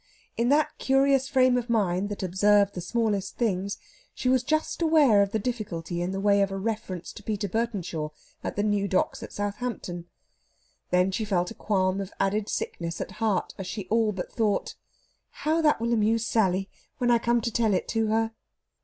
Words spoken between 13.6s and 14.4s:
she all but